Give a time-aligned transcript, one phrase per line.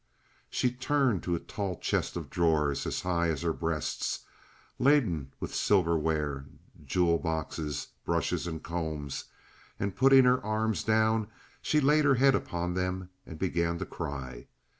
[0.49, 4.25] She turned to a tall chest of drawers as high as her breasts,
[4.79, 6.45] laden with silverware,
[6.83, 9.25] jewel boxes, brushes and combs,
[9.79, 11.27] and, putting her arms down,
[11.61, 14.47] she laid her head upon them and began to cry.